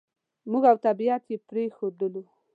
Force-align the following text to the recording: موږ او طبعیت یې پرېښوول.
موږ 0.51 0.63
او 0.71 0.77
طبعیت 0.85 1.23
یې 1.31 1.37
پرېښوول. 1.49 2.15